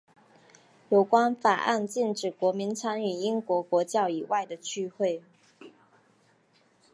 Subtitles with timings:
[0.89, 5.21] 有关法案禁止国民参与英国国教以外的聚会。